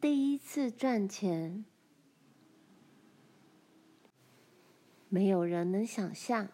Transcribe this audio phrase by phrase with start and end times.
[0.00, 1.64] 第一次赚钱，
[5.08, 6.48] 没有人能想象，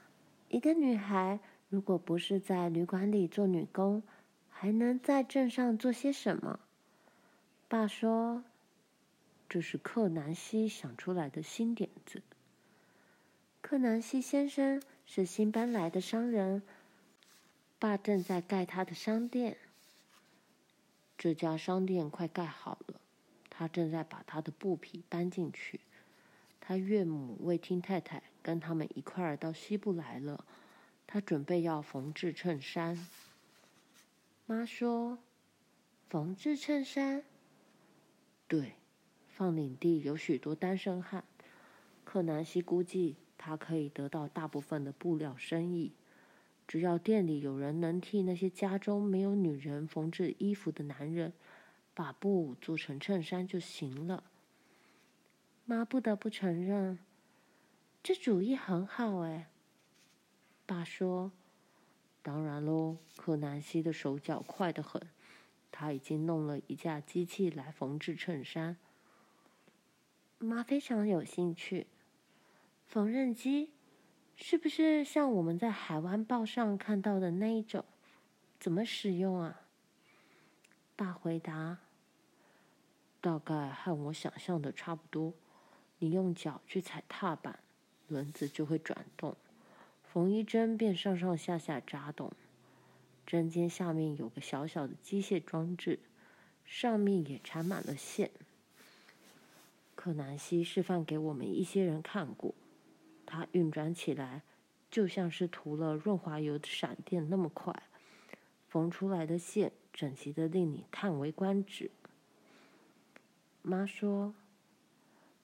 [0.48, 4.02] 一个女孩如果不是在旅馆里做女工，
[4.48, 6.58] 还能在镇上做些什么？
[7.68, 8.44] 爸说
[9.46, 12.22] ：“这是克南西想出来的新点子。”
[13.60, 16.62] 克南西先生是新搬来的商人，
[17.78, 19.58] 爸正在盖他的商店。
[21.18, 23.00] 这家商店快盖好了。
[23.56, 25.78] 他正在把他的布匹搬进去，
[26.60, 30.44] 他岳母魏听太太跟他们一块儿到西部来了。
[31.06, 33.06] 他准备要缝制衬衫。
[34.46, 35.18] 妈说
[36.10, 37.22] ：“缝制衬衫？
[38.48, 38.72] 对，
[39.28, 41.22] 放领地有许多单身汉。
[42.04, 45.92] 克南西估计他可以得到大部分的布料生意，
[46.66, 51.32] 只要店里有人能替那些家中没有女人缝制衣服的男人。”
[51.94, 54.24] 把布做成衬衫就行了。
[55.64, 56.98] 妈不得不承认，
[58.02, 59.48] 这主意很好哎。
[60.66, 61.32] 爸说
[62.22, 65.00] ：“当然喽，克南西的手脚快得很，
[65.70, 68.76] 他已经弄了一架机器来缝制衬衫。”
[70.38, 71.86] 妈非常有兴趣。
[72.86, 73.70] 缝纫机
[74.36, 77.84] 是不是像我们在海湾报上看到的那一种？
[78.60, 79.62] 怎么使用啊？
[80.96, 81.78] 爸回答。
[83.24, 85.32] 大概和我想象的差不多。
[85.98, 87.58] 你用脚去踩踏板，
[88.06, 89.34] 轮子就会转动，
[90.02, 92.30] 缝衣针便上上下下扎动。
[93.26, 96.00] 针尖下面有个小小的机械装置，
[96.66, 98.30] 上面也缠满了线。
[99.94, 102.54] 克南西示范给我们一些人看过，
[103.24, 104.42] 它运转起来
[104.90, 107.84] 就像是涂了润滑油的闪电那么快，
[108.68, 111.90] 缝出来的线整齐的令你叹为观止。
[113.66, 114.34] 妈说：“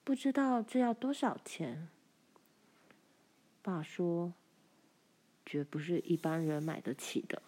[0.05, 1.89] 不知道这要多少钱。”
[3.63, 4.33] 爸说
[5.43, 7.41] ：“绝不是一般人买得起的。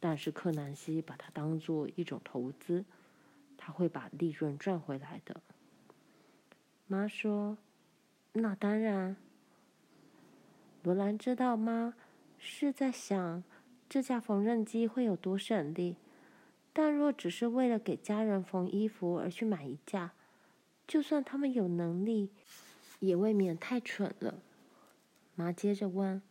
[0.00, 2.84] 但是克南西把它当做一种投资，
[3.56, 5.40] 他会把利润赚回来的。”
[6.88, 7.56] 妈说
[8.34, 9.16] ：“那当然。”
[10.82, 11.94] 罗兰知道妈
[12.38, 13.44] 是在想
[13.88, 15.94] 这架缝纫机会有多省力。
[16.78, 20.12] 但若只是为了给家人缝衣服而去买一架，
[20.86, 22.30] 就算他们有能力，
[23.00, 24.40] 也未免太蠢了。
[25.34, 26.22] 妈接着问：“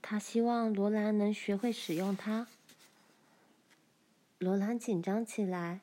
[0.00, 2.46] 他希望罗兰能学会使用它？”
[4.40, 5.82] 罗兰紧张起来。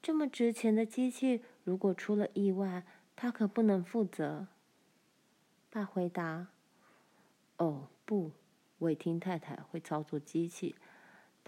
[0.00, 2.82] 这么值钱的机器，如果出了意外，
[3.14, 4.46] 他可不能负责。
[5.68, 6.46] 爸回答
[7.58, 8.30] ：“哦，不，
[8.78, 10.74] 魏汀太太会操作机器。”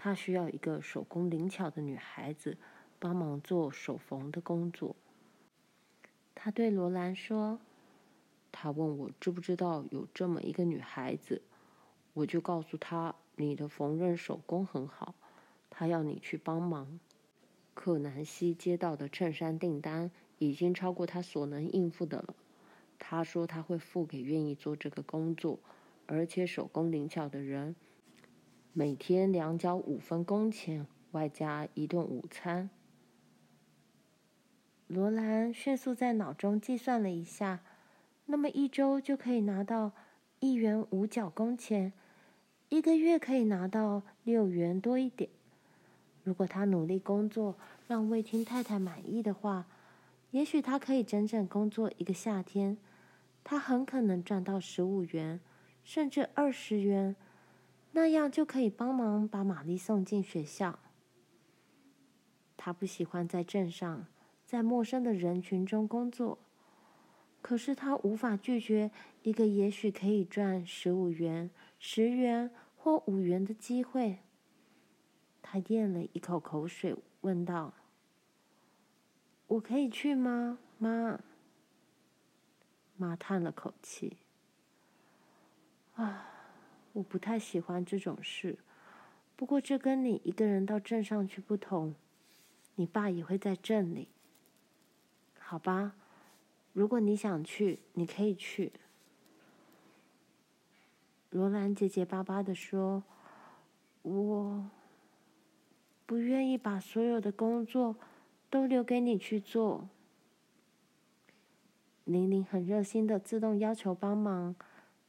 [0.01, 2.57] 他需要一个手工灵巧的女孩子
[2.99, 4.95] 帮忙做手缝的工作。
[6.33, 7.59] 他对罗兰说
[8.49, 11.41] ：“他问我知不知道有这么一个女孩子，
[12.13, 15.15] 我就告诉他你的缝纫手工很好，
[15.69, 16.97] 他要你去帮忙。”
[17.75, 22.33] 克南西接到的衬衫订单已经超过他所能应付的了。
[22.97, 25.59] 他说他会付给愿意做这个工作，
[26.07, 27.75] 而且手工灵巧的人。
[28.71, 32.69] 每天两角五分工钱，外加一顿午餐。
[34.85, 37.61] 罗兰迅速在脑中计算了一下，
[38.27, 39.93] 那么一周就可以拿到
[40.39, 41.93] 一元五角工钱，
[42.69, 45.31] 一个月可以拿到六元多一点。
[46.23, 47.55] 如果他努力工作，
[47.87, 49.65] 让魏汀太太满意的话，
[50.29, 52.77] 也许他可以整整工作一个夏天。
[53.43, 55.39] 他很可能赚到十五元，
[55.83, 57.15] 甚至二十元。
[57.91, 60.79] 那样就可以帮忙把玛丽送进学校。
[62.55, 64.05] 他不喜欢在镇上，
[64.45, 66.37] 在陌生的人群中工作，
[67.41, 68.91] 可是他无法拒绝
[69.23, 74.19] 一个也许可以赚十五元、十元或五元的机会。
[75.41, 77.73] 他咽了一口口水，问道
[79.47, 81.19] ：“我可以去吗，妈？”
[82.97, 84.17] 妈叹了口气
[85.95, 86.25] ：“啊。”
[86.99, 88.57] 我不太喜欢这种事，
[89.37, 91.95] 不过这跟你一个人到镇上去不同，
[92.75, 94.09] 你爸也会在镇里。
[95.39, 95.95] 好吧，
[96.73, 98.73] 如果你想去，你可以去。
[101.29, 103.03] 罗兰结结巴巴地说
[104.03, 104.69] ：“我
[106.05, 107.95] 不愿意把所有的工作
[108.49, 109.87] 都留给你去做。”
[112.03, 114.53] 玲玲很热心的自动要求帮忙，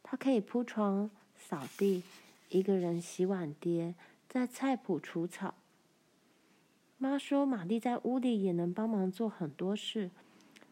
[0.04, 1.10] 她可以铺床。
[1.40, 2.04] 扫地，
[2.50, 3.94] 一个人洗碗碟，
[4.28, 5.54] 在菜圃除草。
[6.98, 10.10] 妈说玛丽在屋里也能帮忙做很多事，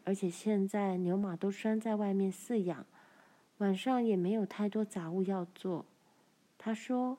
[0.05, 2.85] 而且现在牛马都拴在外面饲养，
[3.59, 5.87] 晚上也没有太多杂物要做。
[6.59, 7.17] 她说：“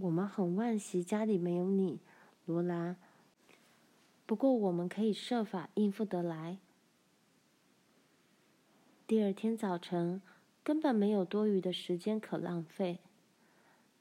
[0.00, 2.00] 我们很惋惜家里没有你，
[2.46, 2.96] 罗兰。
[4.24, 6.56] 不过我们可以设法应付得来。”
[9.06, 10.22] 第二天早晨，
[10.64, 12.98] 根本没有多余的时间可浪费。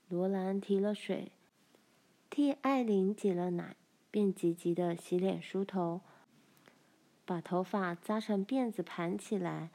[0.09, 1.31] 罗兰提了水，
[2.29, 3.75] 替艾琳挤了奶，
[4.11, 6.01] 便急急的洗脸梳头，
[7.25, 9.69] 把头发扎成辫子盘起来，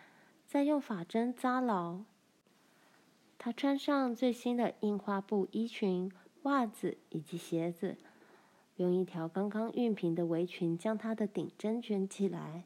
[0.47, 2.01] 再用发针扎牢。
[3.39, 6.13] 她穿上最新的印花布衣裙、
[6.43, 7.97] 袜子以及鞋子，
[8.77, 12.65] 用一条刚刚熨平的围裙将她的顶针卷起来。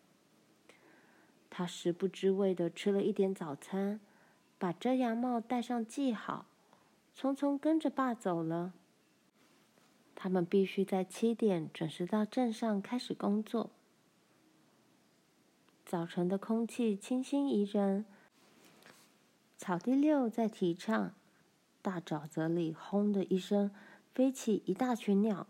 [1.49, 4.01] 她食不知味的吃了一点早餐，
[4.61, 6.45] 把遮阳帽戴上系好。
[7.17, 8.75] 匆匆跟着爸走了。
[10.15, 13.71] 他们必须在七点准时到镇上开始工作。
[15.87, 18.05] 早晨的空气清新宜人，
[19.57, 21.15] 草地六在啼唱，
[21.81, 23.71] 大沼泽里轰的一声
[24.15, 25.47] 飞起一大群鸟。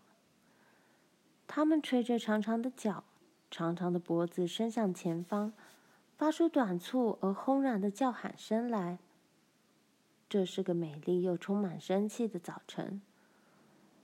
[1.48, 3.02] 它们垂着长长的脚，
[3.50, 5.52] 长长的脖子伸向前方，
[6.20, 8.98] 发出短促而轰然的叫喊声来。
[10.28, 13.00] 这是个美丽又充满生气的早晨，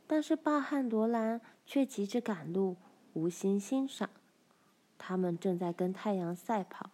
[0.07, 2.77] 但是巴汉罗兰却急着赶路，
[3.13, 4.09] 无心欣赏。
[4.97, 6.89] 他们正在跟太阳赛跑。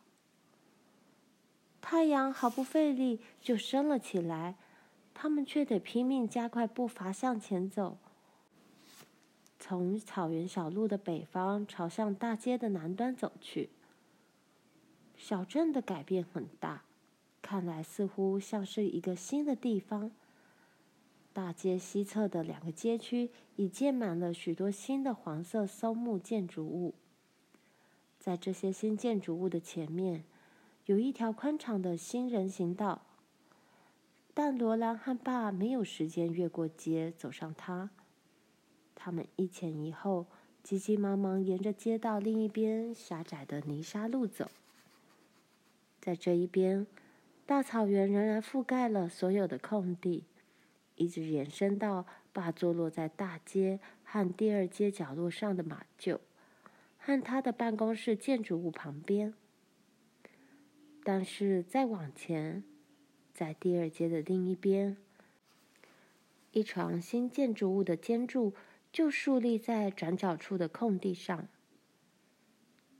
[1.80, 4.56] 太阳毫不费力就升了起来，
[5.14, 7.96] 他们却得拼命加快步伐向前走，
[9.60, 13.70] 从草原小路的北方朝向大街的南端走去。
[15.22, 16.82] 小镇的改变很大。
[17.40, 20.10] 看来似乎像是一个新的地方。
[21.32, 26.94] 大街西侧的两个街区已建满了许多新的黄色松木建筑物。
[28.18, 30.24] 在这些新建筑物的前面，
[30.86, 33.02] 有一条宽敞的新人行道。
[34.34, 37.90] 但罗兰和爸没有时间越过街走上它。
[38.96, 40.26] 他们一前一后，
[40.64, 44.50] 急急忙忙沿着街道另一边狭窄的泥沙路走。
[46.02, 46.84] 在这一边。
[47.46, 50.24] 大草原仍然覆盖了所有的空地，
[50.96, 56.18] 一直延伸到爸坐落在大街和第二街角落上的马厩，
[56.98, 59.34] 和他的办公室建筑物旁边。
[61.04, 62.64] 但是再往前，
[63.32, 64.96] 在第二街的另一边，
[66.52, 68.54] 一幢新建筑物的尖柱
[68.92, 71.46] 就竖立在转角处的空地上。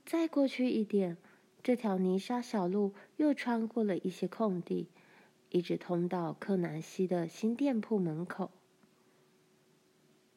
[0.05, 1.17] 再过去一点。
[1.63, 4.89] 这条泥沙小路又穿过了一些空地，
[5.49, 8.51] 一直通到克南西的新店铺门口。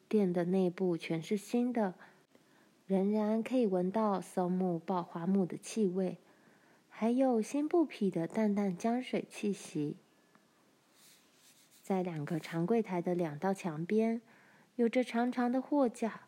[0.07, 1.95] 店的内部全是新的，
[2.85, 6.17] 仍然可以闻到松木爆花木的气味，
[6.87, 9.97] 还有新布匹的淡淡浆水气息。
[11.83, 14.21] 在两个长柜台的两道墙边，
[14.77, 16.21] 有着长长的货架，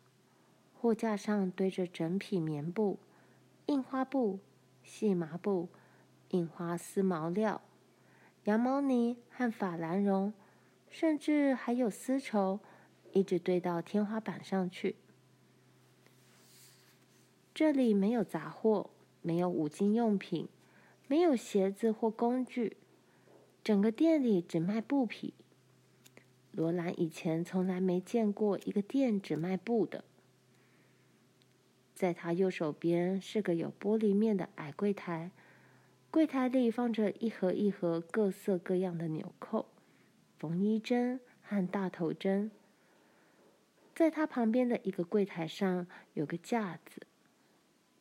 [0.78, 2.98] 货架上堆着整匹棉布、
[3.64, 4.40] 印花布。
[4.92, 5.68] 细麻布、
[6.30, 7.62] 印花丝毛料、
[8.46, 10.34] 羊毛呢和法兰绒，
[10.90, 12.58] 甚至还有丝绸，
[13.12, 14.96] 一直堆到天花板上去。
[17.54, 18.90] 这里没有杂货，
[19.22, 20.48] 没有五金用品，
[21.06, 22.76] 没有鞋子或工具，
[23.62, 25.34] 整个店里只卖布匹。
[26.50, 30.02] 罗兰以前从来没见过一个店只卖布的。
[32.00, 35.32] 在他右手边是个有玻璃面的矮柜台，
[36.10, 39.66] 柜台里放着一盒一盒各色各样的纽扣、
[40.38, 42.50] 缝衣针和大头针。
[43.94, 47.02] 在他旁边的一个柜台上有个架子，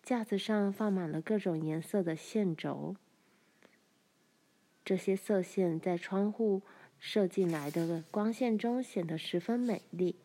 [0.01, 2.95] 架子上放满了各种颜色的线轴。
[4.85, 6.61] 这些色线在窗户
[6.97, 10.15] 射进来的光线中显得十分美丽。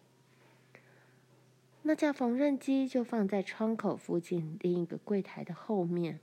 [1.87, 6.19] 那架缝纫机就放在窗口附近另一个柜台的后面。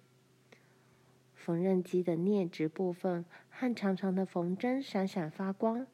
[1.35, 5.85] 缝纫机的镊子部分和长长的缝针闪闪发光，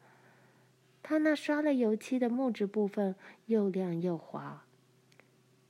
[1.02, 4.64] 它那刷了油漆的木质部分又亮又滑。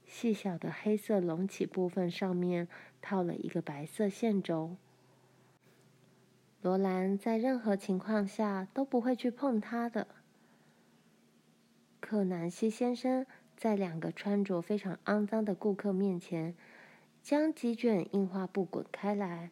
[0.06, 2.68] 细小的黑色隆起部分上面
[3.02, 4.76] 套了一个白色线轴。
[6.62, 10.06] 罗兰在任何情况下都不会去碰它的。
[11.98, 13.26] 克南西先生。
[13.58, 16.54] 在两个穿着非常肮脏的顾客面前，
[17.24, 19.50] 将几卷印花布滚开来。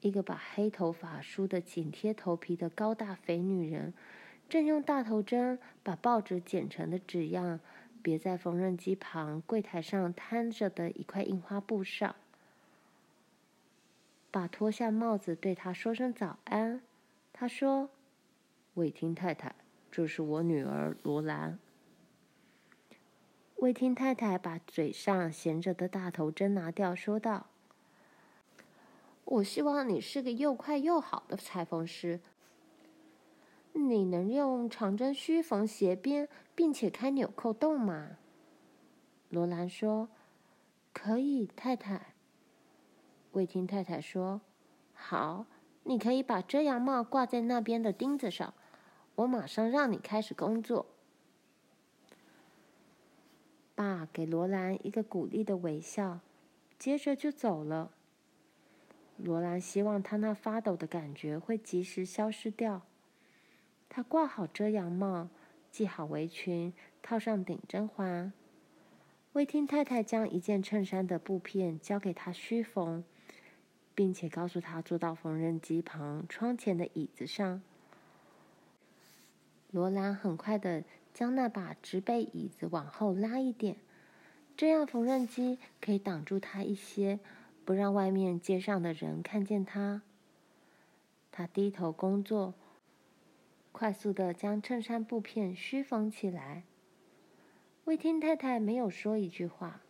[0.00, 3.92] 一个把黑头发梳得紧贴头皮的高大肥女人，
[4.48, 7.58] 正用大头针把报纸剪成的纸样
[8.00, 12.14] 别在缝纫机旁柜台上摊着的一块印花布上。
[14.30, 16.80] 把脱下帽子，对他说声早安。
[17.32, 17.90] 他说
[18.74, 19.56] ：“伟霆太太，
[19.90, 21.58] 这是我女儿罗兰。”
[23.60, 27.48] 魏听太太把嘴上衔着的大头针拿掉，说道
[29.26, 32.20] ：“我希望你是个又快又好的裁缝师。
[33.74, 38.16] 你能用长针虚缝斜边，并且开纽扣洞吗？”
[39.28, 40.08] 罗兰说
[40.94, 42.14] ：“可以，太太。”
[43.32, 44.40] 魏听太太说
[44.94, 45.44] ：“好，
[45.82, 48.54] 你可以把遮阳帽挂在那边的钉子上，
[49.16, 50.86] 我马上让你开始工作。”
[53.80, 56.20] 爸给罗兰一个鼓励的微笑，
[56.78, 57.90] 接着就走了。
[59.16, 62.82] 罗兰希望他那发抖的感觉会及时消失掉。
[63.88, 65.30] 他挂好遮阳帽，
[65.72, 68.30] 系好围裙，套上顶针环。
[69.32, 73.02] 魏汀太太将一件衬衫的布片交给他虚缝，
[73.94, 77.62] 并且告诉他坐到缝纫机旁窗前的椅子上。
[79.70, 80.84] 罗兰很快的。
[81.12, 83.76] 将那把直背椅子往后拉一点，
[84.56, 87.20] 这样缝纫机可以挡住他一些，
[87.64, 90.02] 不让外面街上的人看见他。
[91.32, 92.54] 他低头工作，
[93.72, 96.64] 快速的将衬衫布片虚缝起来。
[97.84, 99.80] 魏汀太太没有说一句话，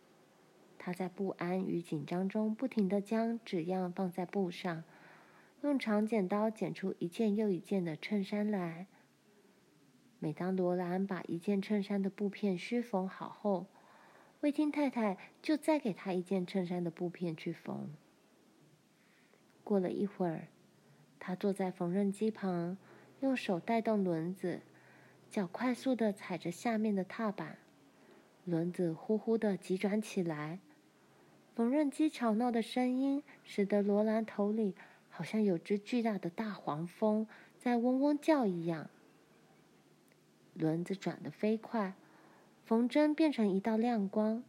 [0.79, 4.83] 她在不安与紧张中不停的将纸样放在布上，
[5.61, 8.87] 用长剪刀剪出一件又一件的衬衫来。
[10.23, 13.65] 每当罗兰把一件衬衫的布片虚缝好后，
[14.41, 17.89] 魏汀太太就再给他一件衬衫的布片去缝。
[19.63, 20.47] 过了一会儿，
[21.17, 22.77] 他坐在缝纫机旁，
[23.21, 24.61] 用手带动轮子，
[25.27, 27.57] 脚快速地踩着下面的踏板，
[28.45, 30.59] 轮子呼呼地急转起来。
[31.55, 34.75] 缝纫机吵闹的声音使得罗兰头里
[35.09, 37.25] 好像有只巨大的大黄蜂
[37.57, 38.91] 在嗡嗡叫一样。
[40.61, 41.95] 轮子转得飞快，
[42.63, 44.43] 缝针变成一道亮光。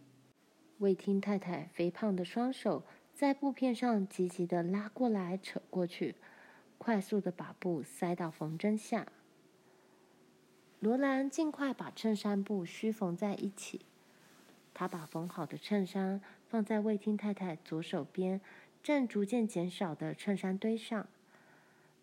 [0.78, 6.14] 魏听太太肥胖的双手在布片上急急地拉过来、扯过去，
[6.76, 9.07] 快速地把布塞到缝针下。
[10.81, 13.87] 罗兰尽快把衬衫布虚缝在一起。
[14.75, 18.40] 他把缝好的衬衫放在魏听太太左手边
[18.83, 21.09] 正逐渐减少的衬衫堆上。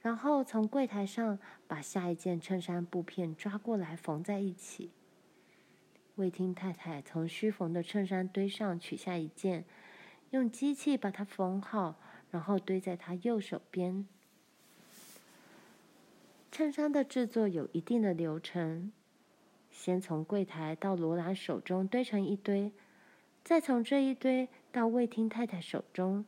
[0.01, 1.38] 然后从柜台上
[1.68, 4.91] 把下一件衬衫布片抓过来缝在一起。
[6.15, 9.65] 魏汀太太从虚缝的衬衫堆上取下一件，
[10.32, 12.00] 用机器把它缝好，
[12.32, 14.06] 然后堆在她右手边。
[16.51, 18.91] 衬衫的制作有一定的流程，
[19.70, 22.72] 先从柜台到罗兰手中堆成一堆，
[23.44, 26.25] 再从这一堆到魏汀太太手中，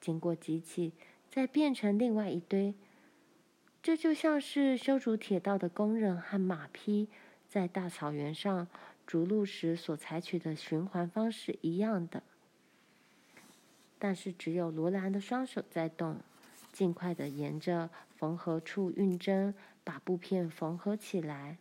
[0.00, 0.92] 经过机器
[1.30, 2.74] 再变成另外一堆。
[3.82, 7.08] 这就像是修筑铁道的工人和马匹
[7.48, 8.68] 在大草原上
[9.06, 12.22] 逐鹿时所采取的循环方式一样的。
[13.98, 16.20] 但是只有罗兰的双手在动，
[16.72, 21.56] 尽快的沿着缝合处运针，把布片缝合起来。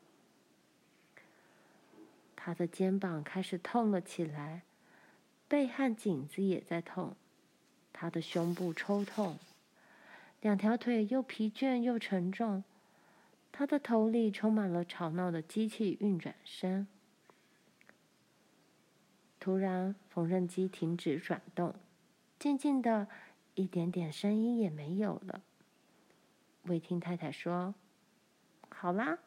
[2.35, 4.61] 他的肩膀开始痛了起来，
[5.47, 7.15] 背和颈子也在痛，
[7.91, 9.39] 他的胸部抽痛。
[10.47, 12.63] 两条腿又疲倦又沉重，
[13.51, 16.87] 他的头里充满了吵闹的机器运转声。
[19.41, 21.75] 突然，缝纫机停止转动，
[22.39, 23.09] 静静的，
[23.55, 25.41] 一点点声音也没有了。
[26.61, 27.75] 魏听太太说
[28.71, 29.19] ：“好啦，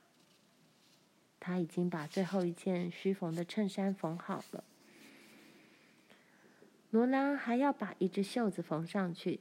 [1.38, 4.64] 她已经把最后一件虚缝的衬衫缝好了。
[6.88, 9.40] 罗兰还要把一只袖子缝上去。”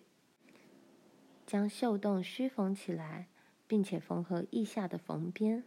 [1.50, 3.26] 将绣洞虚缝起来，
[3.66, 5.64] 并且缝合腋下的缝边，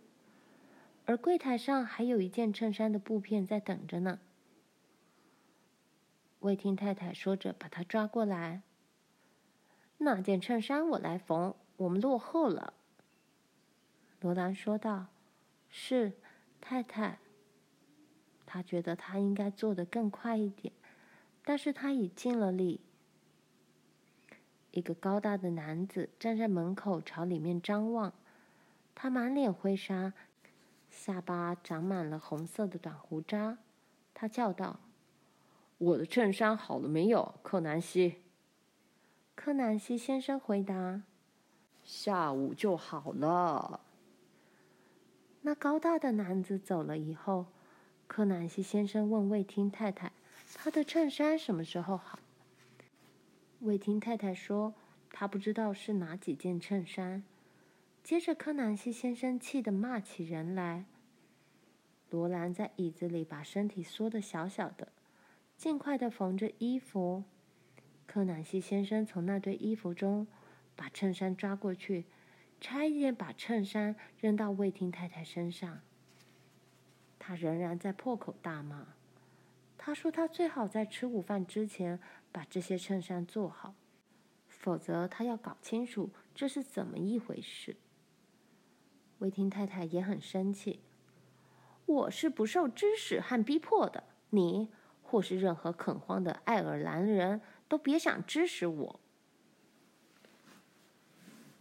[1.06, 4.20] 而柜台上还有一件衬衫的布片在等着呢。
[6.38, 8.62] 魏听太太说着，把它抓过来。
[9.98, 12.74] 那件衬衫我来缝，我们落后了。
[14.20, 15.08] 罗兰说道
[15.68, 16.12] ：“是，
[16.60, 17.18] 太太。”
[18.46, 20.72] 他觉得他应该做得更快一点，
[21.44, 22.80] 但是他已尽了力。
[24.72, 28.12] 一个高大的男子站在门口，朝里面张望。
[28.94, 30.12] 他满脸灰沙，
[30.90, 33.58] 下巴长满了红色的短胡渣。
[34.14, 34.80] 他叫道
[35.78, 38.16] ：“我的衬衫好了没有，柯南西？”
[39.34, 41.02] 柯南西先生回答
[41.84, 43.80] ：“下午就好了。”
[45.42, 47.46] 那高大的男子走了以后，
[48.06, 50.12] 柯南西先生问魏听太太
[50.54, 52.18] ：“他的衬衫什么时候好？”
[53.62, 54.74] 魏听太太说
[55.12, 57.22] ：“他不知道是哪几件衬衫。”
[58.02, 60.84] 接着，柯南西先生气得骂起人来。
[62.10, 64.88] 罗兰在椅子里把身体缩得小小的，
[65.56, 67.22] 尽快的缝着衣服。
[68.04, 70.26] 柯南西先生从那堆衣服中
[70.74, 72.04] 把衬衫抓过去，
[72.60, 75.80] 差一点把衬衫扔到魏汀太太身上。
[77.20, 78.88] 他仍然在破口大骂。
[79.78, 82.00] 他说：“他最好在吃午饭之前
[82.32, 83.74] 把这些衬衫做好，
[84.48, 87.76] 否则他要搞清楚这是怎么一回事。”
[89.20, 90.80] 威汀太太也很生气。
[91.86, 94.68] 我是不受指使和逼迫的，你
[95.02, 99.00] 或是任何恐慌的爱尔兰人都别想指使我。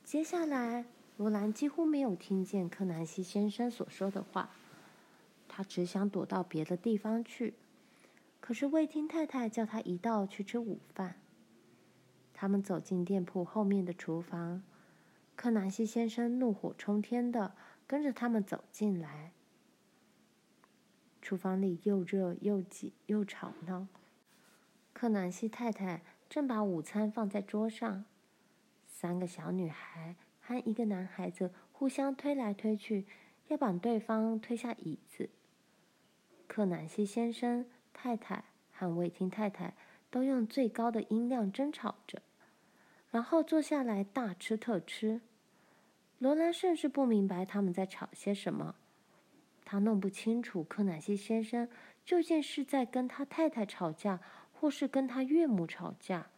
[0.04, 0.86] 接下来，
[1.18, 4.52] 罗兰几乎没有听见柯南西先生所说的话，
[5.48, 7.54] 他只想躲到别的地方去。
[8.52, 11.16] 可是魏听太太叫他一道去吃午饭。
[12.34, 14.62] 他们走进店铺后面的厨房，
[15.38, 17.56] 柯南西先生怒火冲天的
[17.88, 19.32] 跟着他们走进来。
[21.22, 23.88] 厨房里又热又挤又吵闹。
[24.92, 28.04] 柯南西太太正把午餐放在桌上，
[28.86, 33.06] 三个小女孩和一个男孩子互相推来推去，
[33.48, 35.30] 要把对方推下椅子。
[36.48, 37.66] 柯南西先生、
[38.02, 39.76] 太太和魏汀太太
[40.10, 42.20] 都用最高的音量争吵着，
[43.12, 45.22] 然后坐下来大吃特吃。
[46.18, 48.74] 罗兰甚至不明白他们在吵些什么。
[49.64, 51.70] 他弄不清楚柯南西先生
[52.04, 54.20] 究竟是在跟他太太吵架，
[54.52, 56.32] 或是跟他岳母吵架，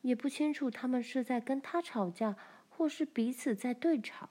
[0.00, 2.34] 也不清楚他们是在跟他吵架，
[2.70, 4.30] 或是彼此在对吵。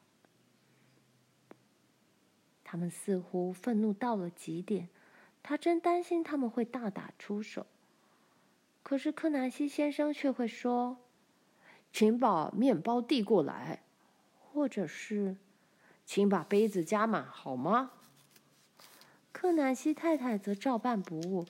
[2.63, 4.89] 他们似乎愤怒到了极点，
[5.43, 7.65] 他真担心他们会大打出手。
[8.83, 10.97] 可是柯南西先生却会说
[11.93, 13.83] ：“请把面包递过来，
[14.39, 15.37] 或者是，
[16.05, 17.91] 请把杯子加满，好吗？”
[19.31, 21.45] 柯南西太太则照办不误，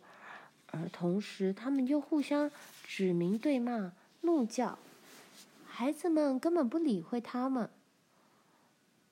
[0.72, 2.52] 而同时他们又互相
[2.84, 4.78] 指名对骂、怒叫。
[5.66, 7.70] 孩子们根本不理会他们。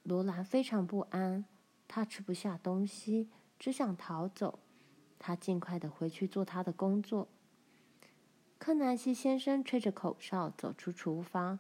[0.03, 1.45] 罗兰非常不安，
[1.87, 4.59] 他吃不下东西，只想逃走。
[5.19, 7.27] 他尽快的回去做他的工作。
[8.57, 11.59] 柯南西先生吹着口哨走出厨房，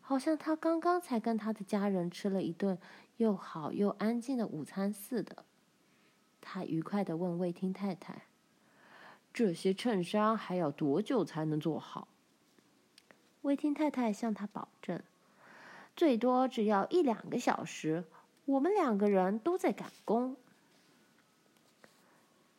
[0.00, 2.78] 好像他刚刚才跟他的家人吃了一顿
[3.16, 5.44] 又好又安静的午餐似的。
[6.40, 8.22] 他愉快地问魏汀太太
[9.34, 12.08] ：“这些衬衫还要多久才能做好？”
[13.42, 15.02] 魏汀太太向他保证
[15.96, 18.04] ：“最多只要一两个小时。
[18.44, 20.36] 我们两个人都在赶工。”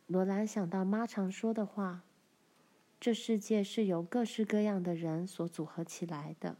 [0.10, 2.02] 罗兰想到妈常说的话
[3.00, 6.58] ：“这世界是由各式各样的人所组合起来的。”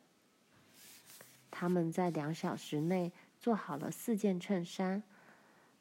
[1.50, 5.02] 他们在两小时内做好了四件衬衫。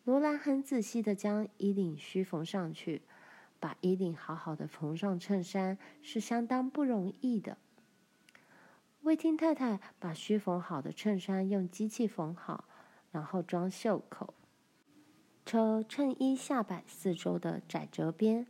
[0.05, 3.03] 罗兰很仔细地将衣领须缝上去，
[3.61, 7.59] 把衣领好好的缝上衬衫是相当不容易的。
[9.03, 12.65] 魏汀太太把须缝好的衬衫用机器缝好，
[13.13, 14.33] 然后装袖口，
[15.49, 18.47] 车衬衣下摆四周的窄折边，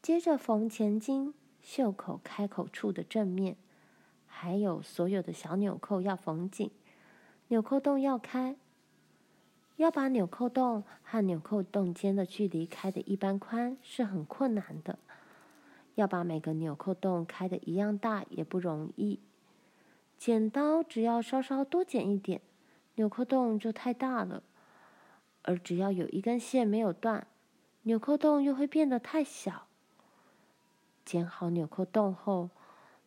[0.00, 3.56] 接着缝前襟、袖口开口处的正面，
[4.28, 6.70] 还有所有的小纽扣要缝紧，
[7.48, 8.54] 纽扣洞要开。
[9.74, 15.00] 要把纽扣洞和纽扣洞间的距离开的一般宽是很困难的，
[15.96, 19.18] 要把每个纽扣洞开的一样大也不容易。
[20.16, 22.40] 剪刀只要稍稍多剪一点，
[22.94, 24.44] 纽扣洞就太大了；
[25.44, 27.26] 而只要有一根线没有断，
[27.82, 29.66] 纽扣洞又会变得太小。
[31.04, 32.50] 剪好纽扣洞后，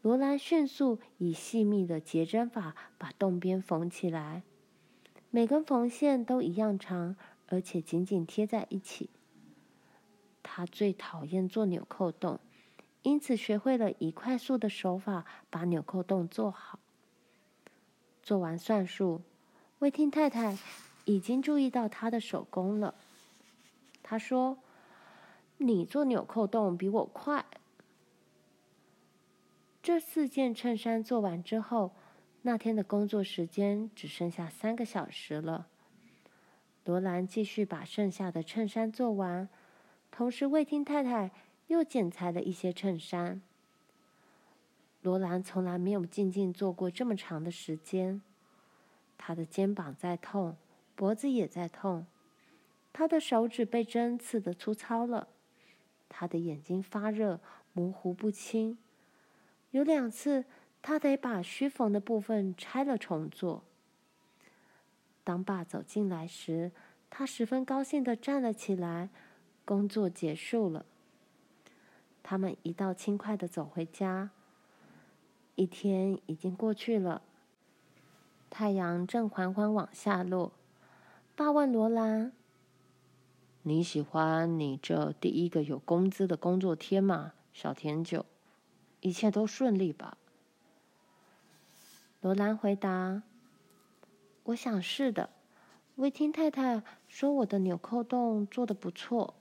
[0.02, 4.44] 罗兰迅速以细密的结针法把洞边缝起来。
[5.32, 7.16] 每根缝线都一样长，
[7.48, 9.10] 而且紧紧贴在一起。
[10.42, 12.40] 他最讨厌做纽扣洞，
[13.02, 16.80] 因此学会了以快速的手法把纽扣洞做好。
[18.24, 19.22] 做完算术，
[19.80, 20.58] 魏汀太太
[21.08, 22.94] 已经注意到他的手工了。
[24.04, 24.60] 他说
[25.58, 27.44] ：“你做纽扣洞比我快。”
[29.82, 31.94] 这四件衬衫做完之后。
[32.44, 35.68] 那天的工作时间只剩下三个小时了。
[36.86, 39.50] 罗兰继续把剩下的衬衫做完，
[40.12, 41.32] 同时魏听太太
[41.66, 43.42] 又剪裁了一些衬衫。
[45.02, 48.22] 罗兰从来没有静静做过这么长的时间，
[49.18, 50.56] 他的肩膀在痛，
[50.98, 52.08] 脖子也在痛，
[52.92, 55.28] 他的手指被针刺得粗糙了，
[56.10, 57.40] 他的眼睛发热，
[57.72, 58.80] 模糊不清。
[59.70, 60.46] 有两次，
[60.82, 63.64] 他得把虚缝的部分拆了重做。
[65.24, 66.72] 当爸走进来时，
[67.12, 69.10] 他十分高兴地站了起来。
[69.64, 70.86] 工作结束了，
[72.24, 74.32] 他们一道轻快地走回家。
[75.54, 77.22] 一天已经过去了，
[78.50, 80.54] 太阳正缓缓往下落。
[81.38, 82.32] 爸问罗兰
[83.62, 88.26] ：“你喜欢你这第一个有工资的工作天吗，小甜酒？
[89.02, 90.18] 一切都顺利吧？”
[92.22, 93.22] 罗兰回答
[94.46, 95.30] ：“我想是的。”
[95.98, 99.36] 维汀太太说：“我的纽扣洞做的不错。”